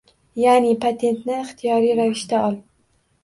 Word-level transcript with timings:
Ya’ni, 0.43 0.71
patentni 0.85 1.35
ixtiyoriy 1.43 1.93
ravishda 1.99 2.41
ol 2.49 2.57